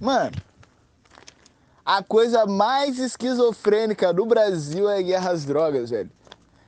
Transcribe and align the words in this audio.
Mano, 0.00 0.36
a 1.84 2.02
coisa 2.02 2.46
mais 2.46 2.98
esquizofrênica 2.98 4.12
do 4.12 4.26
Brasil 4.26 4.88
é 4.88 4.98
a 4.98 5.02
guerra 5.02 5.30
às 5.30 5.44
drogas, 5.44 5.90
velho. 5.90 6.10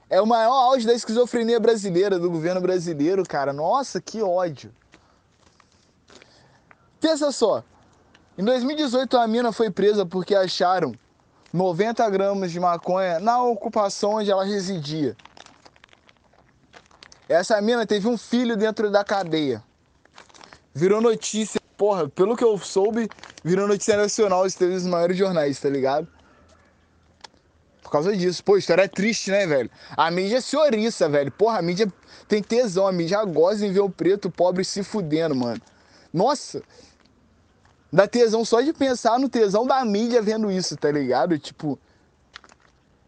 É 0.09 0.21
o 0.21 0.27
maior 0.27 0.53
auge 0.53 0.87
da 0.87 0.93
esquizofrenia 0.93 1.61
brasileira, 1.61 2.19
do 2.19 2.29
governo 2.29 2.61
brasileiro, 2.61 3.23
cara. 3.23 3.53
Nossa, 3.53 4.01
que 4.01 4.21
ódio. 4.21 4.73
Pensa 7.01 7.31
só. 7.31 7.63
Em 8.37 8.45
2018, 8.45 9.17
a 9.17 9.29
mina 9.29 9.53
foi 9.53 9.71
presa 9.71 10.05
porque 10.05 10.35
acharam 10.35 10.93
90 11.53 12.09
gramas 12.11 12.51
de 12.51 12.59
maconha 12.59 13.21
na 13.21 13.43
ocupação 13.43 14.15
onde 14.15 14.31
ela 14.31 14.45
residia. 14.45 15.17
Essa 17.29 17.61
mina 17.61 17.87
teve 17.87 18.09
um 18.09 18.19
filho 18.19 18.57
dentro 18.57 18.91
da 18.91 19.05
cadeia. 19.05 19.63
Virou 20.75 21.01
notícia, 21.01 21.60
porra, 21.81 22.07
pelo 22.11 22.37
que 22.37 22.45
eu 22.45 22.59
soube, 22.59 23.09
virou 23.43 23.67
notícia 23.67 23.97
nacional, 23.97 24.45
esteve 24.45 24.75
nos 24.75 24.85
maiores 24.85 25.17
jornais, 25.17 25.59
tá 25.59 25.71
ligado? 25.71 26.07
Por 27.83 27.91
causa 27.91 28.15
disso. 28.15 28.45
Pô, 28.45 28.59
história 28.59 28.83
é 28.83 28.89
triste, 28.89 29.31
né, 29.31 29.47
velho? 29.47 29.71
A 29.97 30.11
mídia 30.11 30.37
é 30.37 30.41
senhoriça, 30.43 31.09
velho. 31.09 31.33
Porra, 31.33 31.59
a 31.59 31.63
mídia 31.63 31.91
tem 32.29 32.43
tesão, 32.43 32.87
a 32.87 32.93
mídia 32.93 33.25
gosta 33.25 33.65
em 33.65 33.73
ver 33.73 33.81
o 33.81 33.89
preto 33.89 34.31
pobre 34.31 34.63
se 34.63 34.83
fudendo, 34.85 35.35
mano. 35.35 35.63
Nossa! 36.13 36.63
Dá 37.91 38.07
tesão 38.07 38.45
só 38.45 38.61
de 38.61 38.75
pensar 38.75 39.19
no 39.19 39.31
tesão 39.31 39.67
da 39.67 39.83
mídia 39.83 40.21
vendo 40.21 40.51
isso, 40.51 40.77
tá 40.77 40.93
ligado? 40.93 41.39
Tipo. 41.39 41.79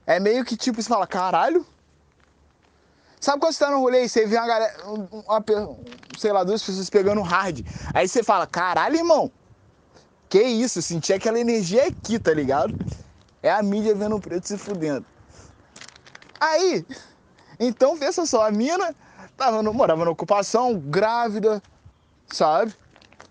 É 0.07 0.19
meio 0.19 0.47
que 0.47 0.57
tipo, 0.57 0.81
você 0.81 0.89
fala, 0.89 1.07
caralho. 1.07 1.67
Sabe 3.23 3.39
quando 3.39 3.53
você 3.53 3.65
tá 3.65 3.71
no 3.71 3.79
rolê 3.79 4.03
e 4.03 4.09
você 4.09 4.27
vê 4.27 4.37
uma 4.37 4.49
galera, 4.49 4.75
uma, 4.85 5.45
sei 6.19 6.33
lá, 6.33 6.43
duas 6.43 6.61
pessoas 6.61 6.91
pegando 6.91 7.23
hard. 7.23 7.65
Aí 7.95 8.09
você 8.09 8.21
fala, 8.21 8.48
caralho, 8.48 8.97
irmão. 8.97 9.31
Que 10.29 10.43
isso, 10.43 10.83
senti 10.83 11.12
aquela 11.12 11.39
energia 11.39 11.87
aqui, 11.87 12.19
tá 12.19 12.34
ligado? 12.34 12.75
É 13.41 13.48
a 13.48 13.62
mídia 13.62 13.95
vendo 13.95 14.17
o 14.17 14.20
preto 14.20 14.48
se 14.48 14.59
fudendo. 14.59 15.06
Aí, 16.41 16.84
então 17.61 17.97
pensa 17.97 18.27
só, 18.27 18.45
a 18.45 18.51
mina 18.51 18.92
tava 19.36 19.62
no, 19.62 19.73
morava 19.73 20.05
na 20.05 20.11
ocupação, 20.11 20.77
grávida, 20.77 21.62
sabe? 22.27 22.75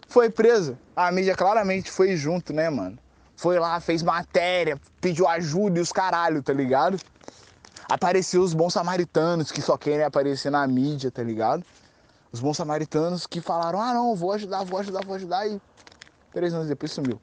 Foi 0.07 0.29
presa. 0.29 0.79
A 0.95 1.11
mídia 1.11 1.35
claramente 1.35 1.91
foi 1.91 2.15
junto, 2.15 2.53
né, 2.53 2.69
mano? 2.69 2.97
Foi 3.35 3.59
lá, 3.59 3.77
fez 3.81 4.01
matéria, 4.01 4.79
pediu 5.01 5.27
ajuda 5.27 5.79
e 5.79 5.81
os 5.81 5.91
caralho, 5.91 6.41
tá 6.41 6.53
ligado? 6.53 6.97
Apareceu 7.91 8.41
os 8.41 8.53
bons 8.53 8.71
samaritanos 8.71 9.51
que 9.51 9.61
só 9.61 9.75
querem 9.75 10.05
aparecer 10.05 10.49
na 10.49 10.65
mídia, 10.65 11.11
tá 11.11 11.21
ligado? 11.21 11.61
Os 12.31 12.39
bons 12.39 12.55
samaritanos 12.55 13.27
que 13.27 13.41
falaram, 13.41 13.81
ah 13.81 13.93
não, 13.93 14.15
vou 14.15 14.31
ajudar, 14.31 14.63
vou 14.63 14.79
ajudar, 14.79 15.03
vou 15.03 15.13
ajudar 15.15 15.45
e 15.45 15.61
três 16.31 16.53
anos 16.53 16.69
depois 16.69 16.89
sumiu. 16.93 17.19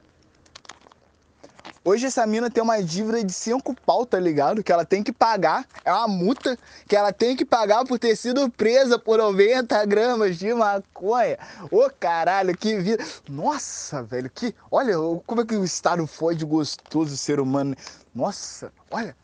Hoje 1.83 2.05
essa 2.05 2.23
mina 2.27 2.51
tem 2.51 2.61
uma 2.61 2.83
dívida 2.83 3.23
de 3.23 3.33
5 3.33 3.73
pau, 3.83 4.05
tá 4.05 4.19
ligado? 4.19 4.63
Que 4.63 4.71
ela 4.71 4.85
tem 4.85 5.01
que 5.01 5.11
pagar. 5.11 5.65
É 5.83 5.91
uma 5.91 6.07
multa 6.07 6.55
que 6.87 6.95
ela 6.95 7.11
tem 7.11 7.35
que 7.35 7.43
pagar 7.43 7.83
por 7.83 7.97
ter 7.97 8.15
sido 8.15 8.47
presa 8.51 8.99
por 8.99 9.17
90 9.17 9.83
gramas 9.87 10.37
de 10.37 10.53
maconha. 10.53 11.39
Ô 11.71 11.89
caralho, 11.99 12.55
que 12.55 12.77
vida. 12.77 13.03
Nossa, 13.27 14.03
velho, 14.03 14.29
que. 14.29 14.53
Olha 14.69 14.93
como 15.25 15.41
é 15.41 15.45
que 15.45 15.55
o 15.55 15.65
Estado 15.65 16.05
fode 16.05 16.45
gostoso 16.45 17.15
o 17.15 17.17
ser 17.17 17.39
humano. 17.39 17.75
Nossa, 18.13 18.71
olha. 18.91 19.15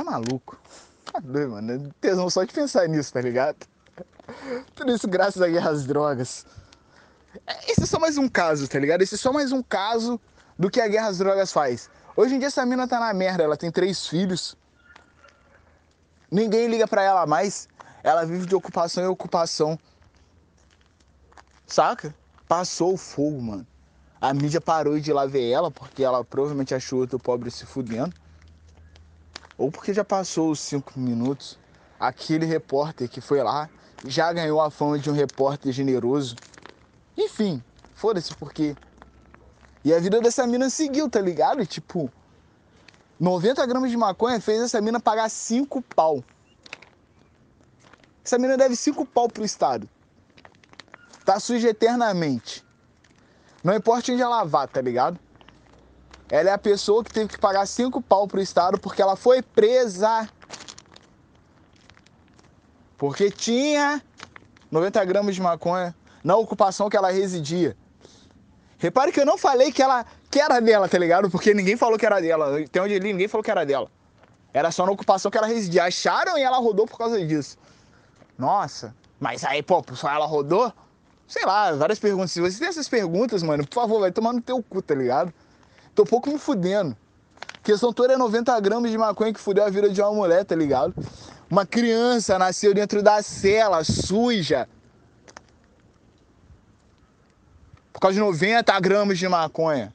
Tá 0.00 0.04
maluco. 0.04 0.58
Tá 1.12 1.20
doido, 1.20 1.50
mano. 1.50 1.94
Tesão 2.00 2.30
só 2.30 2.42
de 2.42 2.54
pensar 2.54 2.88
nisso, 2.88 3.12
tá 3.12 3.20
ligado? 3.20 3.66
Tudo 4.74 4.94
isso 4.94 5.06
graças 5.06 5.42
à 5.42 5.46
guerra 5.46 5.68
às 5.68 5.84
drogas. 5.84 6.46
É, 7.46 7.70
esse 7.70 7.82
é 7.82 7.86
só 7.86 7.98
mais 7.98 8.16
um 8.16 8.26
caso, 8.26 8.66
tá 8.66 8.78
ligado? 8.78 9.02
Esse 9.02 9.16
é 9.16 9.18
só 9.18 9.30
mais 9.30 9.52
um 9.52 9.62
caso 9.62 10.18
do 10.58 10.70
que 10.70 10.80
a 10.80 10.88
guerra 10.88 11.08
às 11.08 11.18
drogas 11.18 11.52
faz. 11.52 11.90
Hoje 12.16 12.34
em 12.34 12.38
dia 12.38 12.48
essa 12.48 12.64
mina 12.64 12.88
tá 12.88 12.98
na 12.98 13.12
merda, 13.12 13.42
ela 13.42 13.58
tem 13.58 13.70
três 13.70 14.06
filhos. 14.06 14.56
Ninguém 16.30 16.66
liga 16.68 16.88
para 16.88 17.02
ela 17.02 17.26
mais. 17.26 17.68
Ela 18.02 18.24
vive 18.24 18.46
de 18.46 18.54
ocupação 18.54 19.04
em 19.04 19.06
ocupação. 19.06 19.78
Saca? 21.66 22.14
Passou 22.48 22.94
o 22.94 22.96
fogo, 22.96 23.42
mano. 23.42 23.66
A 24.18 24.32
mídia 24.32 24.62
parou 24.62 24.98
de 24.98 25.10
ir 25.10 25.12
lá 25.12 25.26
ver 25.26 25.50
ela, 25.50 25.70
porque 25.70 26.02
ela 26.02 26.24
provavelmente 26.24 26.74
achou 26.74 27.00
outro 27.00 27.18
pobre 27.18 27.50
se 27.50 27.66
fudendo. 27.66 28.14
Ou 29.60 29.70
porque 29.70 29.92
já 29.92 30.02
passou 30.02 30.50
os 30.50 30.58
cinco 30.58 30.98
minutos. 30.98 31.58
Aquele 31.98 32.46
repórter 32.46 33.06
que 33.10 33.20
foi 33.20 33.42
lá 33.42 33.68
já 34.06 34.32
ganhou 34.32 34.58
a 34.58 34.70
fama 34.70 34.98
de 34.98 35.10
um 35.10 35.12
repórter 35.12 35.70
generoso. 35.70 36.34
Enfim, 37.14 37.62
foda-se 37.94 38.34
porque 38.36 38.74
e 39.84 39.92
a 39.92 40.00
vida 40.00 40.18
dessa 40.22 40.46
mina 40.46 40.70
seguiu, 40.70 41.10
tá 41.10 41.20
ligado? 41.20 41.66
Tipo, 41.66 42.10
90 43.18 43.66
gramas 43.66 43.90
de 43.90 43.98
maconha 43.98 44.40
fez 44.40 44.62
essa 44.62 44.80
mina 44.80 44.98
pagar 44.98 45.28
5 45.28 45.82
pau. 45.94 46.24
Essa 48.24 48.38
mina 48.38 48.56
deve 48.56 48.74
5 48.74 49.04
pau 49.04 49.28
pro 49.28 49.44
Estado. 49.44 49.86
Tá 51.22 51.38
suja 51.38 51.68
eternamente. 51.68 52.64
Não 53.62 53.74
importa 53.74 54.10
onde 54.10 54.22
ela 54.22 54.42
vá, 54.42 54.66
tá 54.66 54.80
ligado? 54.80 55.20
Ela 56.30 56.50
é 56.50 56.52
a 56.52 56.58
pessoa 56.58 57.02
que 57.02 57.12
teve 57.12 57.28
que 57.28 57.38
pagar 57.38 57.66
5 57.66 58.00
pau 58.02 58.28
pro 58.28 58.40
Estado 58.40 58.78
porque 58.78 59.02
ela 59.02 59.16
foi 59.16 59.42
presa. 59.42 60.28
Porque 62.96 63.30
tinha 63.30 64.00
90 64.70 65.04
gramas 65.06 65.34
de 65.34 65.40
maconha 65.40 65.94
na 66.22 66.36
ocupação 66.36 66.88
que 66.88 66.96
ela 66.96 67.10
residia. 67.10 67.76
Repare 68.78 69.10
que 69.10 69.20
eu 69.20 69.26
não 69.26 69.36
falei 69.36 69.72
que 69.72 69.82
ela 69.82 70.06
que 70.30 70.40
era 70.40 70.60
dela, 70.60 70.88
tá 70.88 70.96
ligado? 70.96 71.28
Porque 71.28 71.52
ninguém 71.52 71.76
falou 71.76 71.98
que 71.98 72.06
era 72.06 72.20
dela. 72.20 72.64
Tem 72.70 72.80
onde 72.80 72.94
ali, 72.94 73.12
ninguém 73.12 73.26
falou 73.26 73.42
que 73.42 73.50
era 73.50 73.66
dela. 73.66 73.90
Era 74.54 74.70
só 74.70 74.86
na 74.86 74.92
ocupação 74.92 75.30
que 75.30 75.36
ela 75.36 75.46
residia. 75.46 75.84
Acharam 75.84 76.38
e 76.38 76.42
ela 76.42 76.58
rodou 76.58 76.86
por 76.86 76.96
causa 76.96 77.24
disso. 77.26 77.58
Nossa, 78.38 78.94
mas 79.18 79.44
aí, 79.44 79.62
pô, 79.62 79.84
só 79.94 80.08
ela 80.08 80.26
rodou? 80.26 80.72
Sei 81.26 81.44
lá, 81.44 81.72
várias 81.72 81.98
perguntas. 81.98 82.32
Se 82.32 82.40
você 82.40 82.58
tem 82.58 82.68
essas 82.68 82.88
perguntas, 82.88 83.42
mano, 83.42 83.66
por 83.66 83.74
favor, 83.74 84.00
vai 84.00 84.12
tomar 84.12 84.32
no 84.32 84.40
teu 84.40 84.62
cu, 84.62 84.80
tá 84.80 84.94
ligado? 84.94 85.32
Tô 85.94 86.04
pouco 86.04 86.30
me 86.30 86.38
fudendo. 86.38 86.96
Questão 87.62 87.92
toda 87.92 88.14
é 88.14 88.16
90 88.16 88.58
gramas 88.60 88.90
de 88.90 88.98
maconha 88.98 89.32
que 89.32 89.40
fudeu 89.40 89.64
a 89.64 89.70
vida 89.70 89.90
de 89.90 90.00
uma 90.00 90.12
mulher, 90.12 90.44
tá 90.44 90.54
ligado? 90.54 90.94
Uma 91.50 91.66
criança 91.66 92.38
nasceu 92.38 92.72
dentro 92.72 93.02
da 93.02 93.22
cela, 93.22 93.84
suja, 93.84 94.68
por 97.92 98.00
causa 98.00 98.14
de 98.14 98.20
90 98.20 98.80
gramas 98.80 99.18
de 99.18 99.28
maconha. 99.28 99.94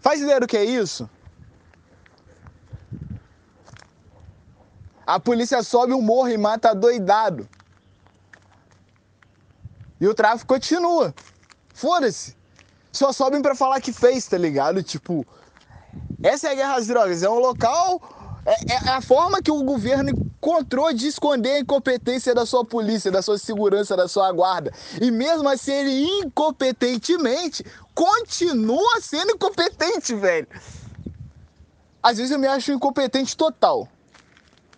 Faz 0.00 0.20
ideia 0.20 0.40
do 0.40 0.46
que 0.46 0.56
é 0.56 0.64
isso? 0.64 1.08
A 5.06 5.18
polícia 5.18 5.62
sobe 5.62 5.94
um 5.94 6.02
morro 6.02 6.28
e 6.28 6.36
mata 6.36 6.74
doidado. 6.74 7.48
E 9.98 10.06
o 10.06 10.14
tráfico 10.14 10.54
continua. 10.54 11.14
Foda-se. 11.72 12.37
Só 12.98 13.12
sobem 13.12 13.40
para 13.40 13.54
falar 13.54 13.80
que 13.80 13.92
fez, 13.92 14.26
tá 14.26 14.36
ligado? 14.36 14.82
Tipo, 14.82 15.24
essa 16.20 16.48
é 16.48 16.50
a 16.50 16.54
guerra 16.56 16.74
às 16.74 16.88
drogas. 16.88 17.22
É 17.22 17.30
um 17.30 17.38
local 17.38 18.42
é, 18.44 18.72
é, 18.72 18.90
a 18.90 19.00
forma 19.00 19.40
que 19.40 19.52
o 19.52 19.62
governo 19.62 20.10
encontrou 20.10 20.92
de 20.92 21.06
esconder 21.06 21.50
a 21.50 21.60
incompetência 21.60 22.34
da 22.34 22.44
sua 22.44 22.64
polícia, 22.64 23.08
da 23.08 23.22
sua 23.22 23.38
segurança, 23.38 23.96
da 23.96 24.08
sua 24.08 24.32
guarda. 24.32 24.72
E 25.00 25.12
mesmo 25.12 25.48
assim, 25.48 25.70
ele 25.70 26.08
incompetentemente 26.24 27.64
continua 27.94 29.00
sendo 29.00 29.30
incompetente, 29.30 30.12
velho. 30.16 30.48
Às 32.02 32.16
vezes 32.16 32.32
eu 32.32 32.38
me 32.40 32.48
acho 32.48 32.72
incompetente 32.72 33.36
total. 33.36 33.86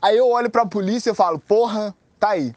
Aí 0.02 0.18
eu 0.18 0.28
olho 0.28 0.50
pra 0.50 0.66
polícia 0.66 1.12
e 1.12 1.14
falo, 1.14 1.38
porra, 1.38 1.96
tá 2.18 2.30
aí. 2.30 2.54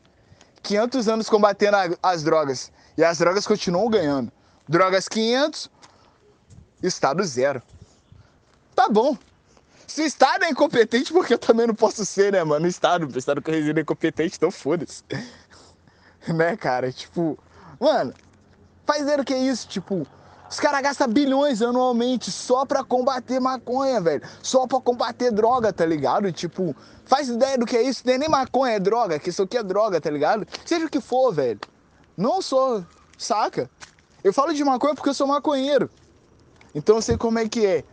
500 0.62 1.08
anos 1.08 1.30
combatendo 1.30 1.78
as 2.04 2.22
drogas. 2.22 2.70
E 2.98 3.04
as 3.04 3.18
drogas 3.18 3.48
continuam 3.48 3.90
ganhando. 3.90 4.30
Drogas 4.68 5.08
500, 5.08 5.70
Estado 6.82 7.24
zero. 7.24 7.62
Tá 8.76 8.88
bom. 8.90 9.18
Se 9.86 10.02
o 10.02 10.06
Estado 10.06 10.46
é 10.46 10.50
incompetente, 10.50 11.12
porque 11.12 11.34
eu 11.34 11.40
também 11.40 11.68
não 11.68 11.76
posso 11.76 12.06
ser, 12.06 12.32
né, 12.32 12.44
mano? 12.44 12.66
O 12.66 12.70
Estado, 12.70 13.06
o 13.06 13.18
Estado 13.18 13.42
que 13.42 13.50
eu 13.50 13.56
resido 13.56 13.80
é 13.80 13.84
incompetente, 13.84 14.38
então 14.38 14.50
foda-se. 14.50 15.04
né, 16.34 16.56
cara? 16.56 16.92
Tipo, 16.92 17.38
mano, 17.80 18.14
faz 18.86 19.06
que 19.26 19.34
é 19.34 19.40
isso? 19.40 19.68
Tipo, 19.68 20.08
os 20.50 20.60
caras 20.60 20.82
gastam 20.82 21.08
bilhões 21.08 21.62
anualmente 21.62 22.32
só 22.32 22.66
pra 22.66 22.84
combater 22.84 23.40
maconha, 23.40 24.00
velho. 24.00 24.22
Só 24.42 24.66
pra 24.66 24.80
combater 24.80 25.32
droga, 25.32 25.74
tá 25.74 25.86
ligado? 25.86 26.32
Tipo, 26.32 26.76
faz 27.06 27.28
ideia 27.28 27.58
do 27.58 27.66
que 27.66 27.76
é 27.76 27.82
isso? 27.82 28.04
Nem, 28.06 28.18
nem 28.18 28.30
maconha 28.30 28.76
é 28.76 28.80
droga, 28.80 29.20
que 29.20 29.30
isso 29.30 29.44
aqui 29.44 29.58
é 29.58 29.64
droga, 29.64 30.00
tá 30.00 30.10
ligado? 30.10 30.48
Seja 30.66 30.86
o 30.86 30.90
que 30.90 31.02
for, 31.02 31.34
velho. 31.34 31.60
Não 32.16 32.42
sou, 32.42 32.86
saca? 33.18 33.70
Eu 34.24 34.34
falo 34.34 34.54
de 34.54 34.64
maconha 34.64 34.96
porque 34.96 35.10
eu 35.10 35.14
sou 35.14 35.28
maconheiro. 35.28 35.90
Então 36.74 36.96
eu 36.96 37.02
sei 37.02 37.18
como 37.18 37.40
é 37.40 37.48
que 37.48 37.66
é 37.66 37.84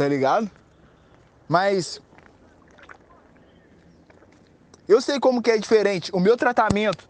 tá 0.00 0.08
ligado? 0.08 0.50
Mas 1.46 2.00
eu 4.88 4.98
sei 5.02 5.20
como 5.20 5.42
que 5.42 5.50
é 5.50 5.58
diferente. 5.58 6.10
O 6.14 6.18
meu 6.18 6.38
tratamento 6.38 7.06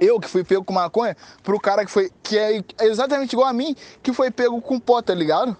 eu 0.00 0.18
que 0.18 0.28
fui 0.28 0.42
pego 0.42 0.64
com 0.64 0.72
maconha, 0.72 1.16
pro 1.42 1.60
cara 1.60 1.84
que 1.84 1.90
foi. 1.90 2.10
que 2.22 2.36
é 2.36 2.64
exatamente 2.80 3.34
igual 3.34 3.46
a 3.46 3.52
mim, 3.52 3.76
que 4.02 4.12
foi 4.12 4.30
pego 4.30 4.60
com 4.60 4.80
pó, 4.80 5.00
tá 5.00 5.14
ligado? 5.14 5.56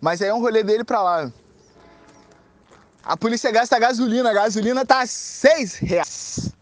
Mas 0.00 0.20
aí 0.20 0.28
é 0.28 0.34
um 0.34 0.40
rolê 0.40 0.64
dele 0.64 0.82
pra 0.82 1.02
lá. 1.02 1.30
A 3.04 3.16
polícia 3.16 3.52
gasta 3.52 3.78
gasolina, 3.78 4.30
a 4.30 4.34
gasolina 4.34 4.84
tá 4.84 5.06
seis 5.06 5.74
reais. 5.74 6.52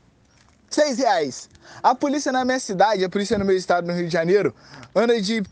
Seis 0.69 0.99
reais. 0.99 1.49
A 1.83 1.95
polícia 1.95 2.33
na 2.33 2.45
minha 2.45 2.59
cidade, 2.59 3.05
a 3.05 3.09
polícia 3.09 3.39
no 3.39 3.45
meu 3.45 3.57
estado, 3.57 3.87
no 3.87 3.93
Rio 3.93 4.07
de 4.07 4.13
Janeiro, 4.13 4.55
anda 4.95 5.21
de 5.21 5.43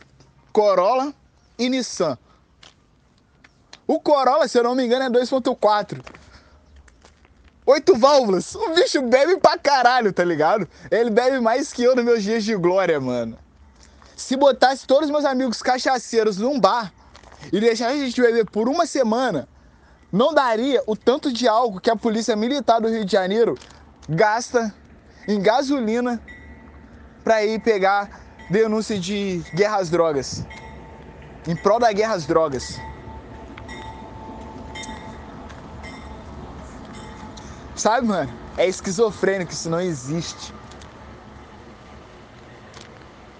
Corolla 0.52 1.14
e 1.58 1.69
Nissan. 1.69 2.19
O 3.87 4.00
Corolla, 4.00 4.49
se 4.49 4.58
eu 4.58 4.64
não 4.64 4.75
me 4.75 4.84
engano, 4.84 5.05
é 5.05 5.20
2.4 5.20 6.00
oito 7.70 7.96
válvulas. 7.96 8.55
O 8.55 8.70
bicho 8.75 9.00
bebe 9.02 9.37
pra 9.38 9.56
caralho, 9.56 10.12
tá 10.12 10.25
ligado? 10.25 10.69
Ele 10.90 11.11
bebe 11.11 11.40
mais 11.40 11.72
que 11.72 11.82
eu 11.82 11.94
nos 11.94 12.05
meus 12.05 12.23
dias 12.23 12.44
de 12.44 12.55
glória, 12.56 13.00
mano. 13.00 13.38
Se 14.16 14.37
botasse 14.37 14.87
todos 14.87 15.06
os 15.06 15.11
meus 15.11 15.25
amigos 15.25 15.62
cachaceiros 15.62 16.37
num 16.37 16.58
bar 16.58 16.93
e 17.52 17.61
deixasse 17.61 17.94
a 17.94 18.05
gente 18.05 18.20
beber 18.20 18.44
por 18.46 18.69
uma 18.69 18.87
semana, 18.87 19.49
não 20.12 20.34
daria 20.34 20.82
o 20.87 20.94
tanto 20.96 21.32
de 21.32 21.49
álcool 21.49 21.81
que 21.81 21.90
a 21.90 21.96
polícia 21.96 22.37
militar 22.37 22.81
do 22.81 22.88
Rio 22.88 23.05
de 23.05 23.12
Janeiro 23.12 23.56
gasta 24.08 24.75
em 25.26 25.40
gasolina 25.40 26.20
pra 27.22 27.44
ir 27.44 27.61
pegar 27.61 28.20
denúncia 28.50 28.99
de 28.99 29.43
guerra 29.55 29.76
às 29.76 29.90
drogas. 29.90 30.44
Em 31.46 31.56
prol 31.56 31.78
da 31.78 31.93
guerra 31.93 32.14
às 32.14 32.26
drogas. 32.26 32.78
Sabe, 37.75 38.06
mano? 38.06 38.31
É 38.58 38.67
esquizofrênico, 38.67 39.52
isso 39.52 39.70
não 39.70 39.81
existe. 39.81 40.52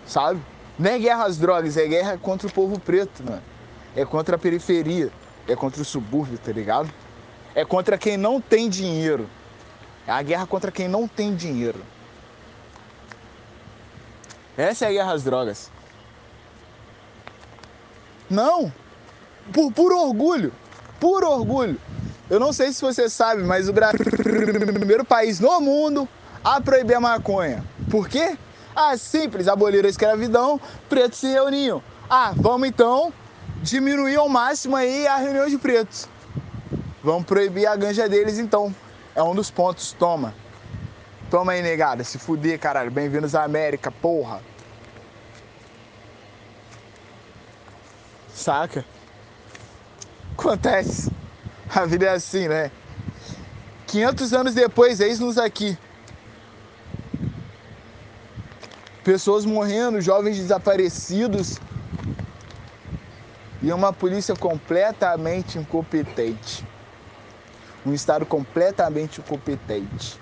Sabe? 0.06 0.41
Não 0.79 0.91
é 0.91 0.99
guerra 0.99 1.25
às 1.25 1.37
drogas, 1.37 1.76
é 1.76 1.87
guerra 1.87 2.17
contra 2.17 2.49
o 2.49 2.53
povo 2.53 2.81
preto, 2.81 3.23
mano. 3.23 3.43
É 3.94 4.05
contra 4.05 4.37
a 4.37 4.38
periferia, 4.38 5.11
é 5.47 5.55
contra 5.55 5.83
o 5.83 5.85
subúrbio, 5.85 6.38
tá 6.38 6.53
ligado? 6.53 6.91
É 7.55 7.65
contra 7.65 7.99
quem 7.99 8.17
não 8.17 8.41
tem 8.41 8.69
dinheiro. 8.69 9.29
É 10.06 10.12
a 10.12 10.23
guerra 10.23 10.47
contra 10.47 10.70
quem 10.70 10.88
não 10.88 11.06
tem 11.06 11.35
dinheiro. 11.35 11.81
Essa 14.56 14.87
é 14.87 14.88
a 14.88 14.93
guerra 14.93 15.12
às 15.12 15.23
drogas. 15.23 15.70
Não! 18.29 18.73
Por 19.52 19.73
puro 19.73 19.99
orgulho! 19.99 20.52
Puro 20.99 21.29
orgulho! 21.29 21.81
Eu 22.29 22.38
não 22.38 22.52
sei 22.52 22.73
se 22.73 22.81
você 22.81 23.08
sabe, 23.08 23.43
mas 23.43 23.69
o 23.69 23.73
Brasil 23.73 24.00
é 24.05 24.70
o 24.70 24.73
primeiro 24.73 25.05
país 25.05 25.41
no 25.41 25.61
mundo 25.61 26.08
a 26.44 26.61
proibir 26.61 26.94
a 26.94 27.00
maconha. 27.00 27.64
Por 27.91 28.08
quê? 28.08 28.38
Ah, 28.75 28.97
simples, 28.97 29.49
aboliram 29.49 29.87
a 29.87 29.91
escravidão, 29.91 30.61
pretos 30.88 31.19
se 31.19 31.26
reuniam. 31.26 31.82
Ah, 32.08 32.32
vamos 32.37 32.69
então 32.69 33.12
diminuir 33.62 34.17
ao 34.17 34.29
máximo 34.29 34.76
aí 34.76 35.06
a 35.06 35.17
reunião 35.17 35.49
de 35.49 35.58
pretos. 35.58 36.08
Vamos 37.02 37.25
proibir 37.25 37.67
a 37.67 37.75
ganja 37.75 38.08
deles 38.08 38.38
então. 38.38 38.75
É 39.15 39.23
um 39.23 39.35
dos 39.35 39.51
pontos, 39.51 39.93
toma. 39.93 40.33
Toma 41.31 41.53
aí, 41.53 41.62
negada, 41.62 42.05
se 42.05 42.19
fuder, 42.19 42.59
caralho. 42.59 42.91
Bem-vindos 42.91 43.35
à 43.35 43.43
América, 43.43 43.91
porra. 43.91 44.41
Saca? 48.33 48.85
Acontece. 50.33 51.11
A 51.75 51.85
vida 51.87 52.07
é 52.07 52.11
assim, 52.11 52.49
né? 52.49 52.71
500 53.87 54.33
anos 54.33 54.55
depois, 54.55 55.01
eis-nos 55.01 55.39
aqui. 55.39 55.77
Pessoas 59.03 59.45
morrendo, 59.45 60.01
jovens 60.01 60.37
desaparecidos. 60.37 61.59
E 63.61 63.73
uma 63.73 63.93
polícia 63.93 64.35
completamente 64.37 65.59
incompetente. 65.59 66.70
Um 67.85 67.94
Estado 67.94 68.27
completamente 68.27 69.21
incompetente. 69.21 70.21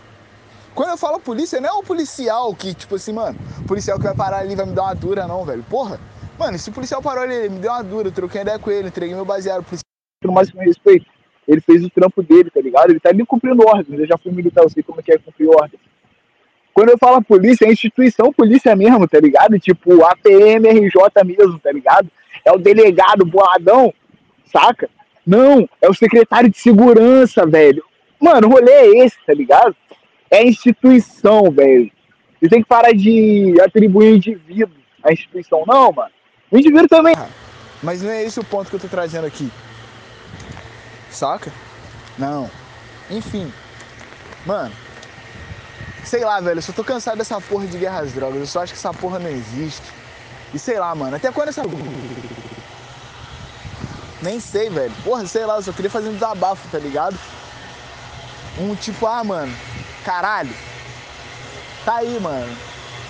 Quando 0.75 0.91
eu 0.91 0.97
falo 0.97 1.19
polícia, 1.19 1.61
não 1.61 1.69
é 1.69 1.73
o 1.73 1.83
policial 1.83 2.55
que, 2.55 2.73
tipo 2.73 2.95
assim, 2.95 3.13
mano, 3.13 3.39
policial 3.67 3.99
que 3.99 4.05
vai 4.05 4.15
parar 4.15 4.39
ali 4.39 4.55
vai 4.55 4.67
me 4.67 4.75
dar 4.75 4.85
uma 4.85 4.95
dura, 4.95 5.27
não, 5.27 5.45
velho. 5.45 5.65
Porra, 5.69 5.99
mano, 6.39 6.59
se 6.59 6.71
policial 6.71 7.03
parou 7.03 7.25
ali, 7.25 7.35
ele 7.35 7.49
me 7.49 7.59
deu 7.59 7.73
uma 7.73 7.83
dura, 7.83 8.11
troquei 8.13 8.43
ideia 8.43 8.59
com 8.59 8.71
ele, 8.71 8.89
entreguei 8.89 9.15
meu 9.15 9.25
baseado, 9.25 9.65
policial 9.65 9.83
no 10.25 10.33
máximo 10.33 10.61
respeito 10.61 11.07
ele 11.49 11.63
fez 11.63 11.83
o 11.83 11.89
trampo 11.89 12.23
dele, 12.23 12.51
tá 12.51 12.61
ligado? 12.61 12.91
Ele 12.91 13.01
tá 13.01 13.09
ali 13.09 13.25
cumprindo 13.25 13.67
ordens. 13.67 13.99
Eu 13.99 14.07
já 14.07 14.19
fui 14.19 14.31
militar, 14.31 14.63
eu 14.63 14.69
sei 14.69 14.83
como 14.83 15.01
é, 15.01 15.15
é 15.15 15.19
cumprir 15.19 15.49
ordens. 15.49 15.81
Quando 16.75 16.91
eu 16.91 16.99
falo 16.99 17.25
polícia, 17.25 17.65
é 17.65 17.73
instituição 17.73 18.31
polícia 18.31 18.77
mesmo, 18.77 19.09
tá 19.09 19.19
ligado? 19.19 19.59
Tipo, 19.59 20.05
a 20.05 20.15
PMRJ 20.15 21.25
mesmo, 21.25 21.59
tá 21.59 21.73
ligado? 21.73 22.09
É 22.45 22.53
o 22.53 22.59
delegado 22.59 23.25
boladão, 23.25 23.93
saca? 24.45 24.91
Não, 25.29 25.69
é 25.83 25.89
o 25.89 25.95
secretário 25.95 26.51
de 26.51 26.59
segurança, 26.59 27.47
velho. 27.47 27.85
Mano, 28.19 28.49
o 28.49 28.51
rolê 28.51 28.73
é 28.73 29.05
esse, 29.05 29.17
tá 29.27 29.35
ligado? 29.35 29.77
É 30.31 30.43
instituição, 30.43 31.51
velho. 31.51 31.91
E 32.41 32.49
tem 32.49 32.63
que 32.63 32.69
parar 32.69 32.93
de 32.93 33.55
atribuir 33.61 34.17
indivíduo 34.17 34.75
à 35.05 35.13
instituição. 35.13 35.65
Não, 35.67 35.93
mano. 35.93 36.11
O 36.51 36.59
indivíduo 36.59 36.89
também. 36.89 37.15
Mas 37.83 38.03
não 38.03 38.11
é 38.11 38.25
esse 38.25 38.41
o 38.41 38.45
ponto 38.45 38.71
que 38.71 38.77
eu 38.77 38.81
tô 38.81 38.89
trazendo 38.89 39.27
aqui 39.27 39.51
saca? 41.19 41.53
Não. 42.17 42.51
Enfim. 43.11 43.53
Mano. 44.47 44.73
Sei 46.05 46.25
lá, 46.25 46.41
velho, 46.41 46.59
eu 46.59 46.63
só 46.63 46.73
tô 46.73 46.85
cansado 46.85 47.19
dessa 47.19 47.41
porra 47.41 47.67
de 47.67 47.77
guerra 47.77 48.01
às 48.01 48.13
drogas. 48.13 48.39
Eu 48.39 48.47
só 48.47 48.63
acho 48.63 48.73
que 48.73 48.79
essa 48.79 48.95
porra 48.95 49.19
não 49.19 49.29
existe. 49.29 49.83
E 50.55 50.59
sei 50.59 50.79
lá, 50.79 50.95
mano, 50.95 51.17
até 51.17 51.31
quando 51.31 51.49
essa. 51.49 51.63
Nem 54.23 54.41
sei, 54.41 54.69
velho. 54.69 54.93
Porra, 55.05 55.27
sei 55.27 55.47
lá, 55.47 55.57
eu 55.57 55.63
só 55.63 55.73
queria 55.73 55.91
fazer 55.91 56.09
um 56.09 56.15
desabafo, 56.15 56.69
tá 56.71 56.79
ligado? 56.79 57.17
Um 58.59 58.75
tipo, 58.75 59.07
ah, 59.07 59.23
mano, 59.23 59.55
caralho. 60.05 60.55
Tá 61.85 61.97
aí, 61.97 62.19
mano. 62.21 62.57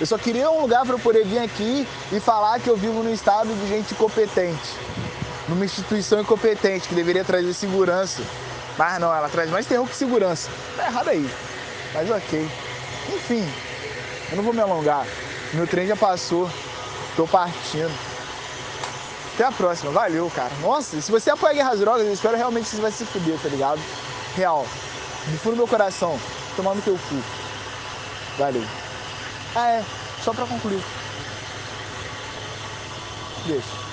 Eu 0.01 0.07
só 0.07 0.17
queria 0.19 0.51
um 0.51 0.61
lugar 0.61 0.85
para 0.85 0.95
eu 0.95 0.99
poder 0.99 1.25
vir 1.25 1.39
aqui 1.39 1.87
e 2.13 2.21
falar 2.21 2.61
que 2.61 2.69
eu 2.69 2.77
vivo 2.77 3.03
num 3.03 3.13
estado 3.13 3.49
de 3.49 3.69
gente 3.69 3.95
competente 3.95 4.77
numa 5.49 5.65
instituição 5.65 6.21
incompetente 6.21 6.89
que 6.89 6.95
deveria 6.95 7.25
trazer 7.25 7.53
segurança. 7.55 8.23
Mas 8.77 9.01
não, 9.01 9.13
ela 9.13 9.29
traz 9.29 9.51
mais 9.51 9.67
terror 9.67 9.87
que 9.89 9.97
segurança. 9.97 10.51
Tá 10.77 10.87
errado 10.87 11.09
aí. 11.09 11.29
Mas 11.95 12.11
ok. 12.11 12.49
Enfim, 13.15 13.49
eu 14.31 14.37
não 14.37 14.45
vou 14.45 14.53
me 14.53 14.61
alongar. 14.61 15.07
Meu 15.55 15.67
trem 15.67 15.87
já 15.87 15.97
passou. 15.97 16.49
Tô 17.17 17.27
partindo. 17.27 18.08
Até 19.39 19.47
a 19.47 19.53
próxima. 19.53 19.93
Valeu, 19.93 20.29
cara. 20.35 20.51
Nossa, 20.61 21.01
se 21.01 21.13
você 21.13 21.31
apoia 21.31 21.53
a 21.53 21.55
Guerra 21.55 21.71
às 21.71 21.79
Drogas, 21.79 22.05
eu 22.05 22.13
espero 22.13 22.37
realmente 22.37 22.65
que 22.65 22.75
você 22.75 22.83
vai 22.83 22.91
se 22.91 23.05
fuder, 23.05 23.39
tá 23.41 23.49
ligado? 23.49 23.81
Real. 24.35 24.67
Do 25.29 25.39
fundo 25.39 25.53
do 25.53 25.59
meu 25.59 25.69
coração. 25.69 26.19
Tomando 26.57 26.83
teu 26.83 26.99
cu. 27.09 27.23
Valeu. 28.37 28.65
Ah, 29.55 29.69
é. 29.69 29.85
Só 30.25 30.33
pra 30.33 30.45
concluir. 30.45 30.83
Deixa. 33.47 33.88